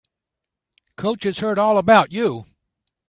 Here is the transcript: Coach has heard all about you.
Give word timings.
Coach 0.95 1.25
has 1.25 1.41
heard 1.41 1.59
all 1.59 1.77
about 1.77 2.11
you. 2.11 2.47